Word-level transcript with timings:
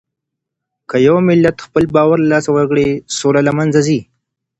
که 0.89 0.97
يو 1.07 1.17
ملت 1.29 1.57
خپل 1.65 1.83
باور 1.95 2.17
له 2.21 2.27
لاسه 2.33 2.49
ورکړي، 2.53 2.87
سوله 3.17 3.41
له 3.47 3.51
منځه 3.59 3.79
ځي. 3.87 3.99